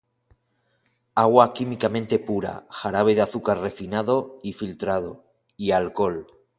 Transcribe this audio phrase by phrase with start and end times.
[1.13, 6.25] Agua químicamente pura, jarabe de azúcar refinado y filtrado, y alcohol.